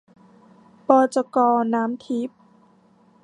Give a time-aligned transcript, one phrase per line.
[0.87, 1.37] บจก.
[1.73, 2.39] น้ำทิพย์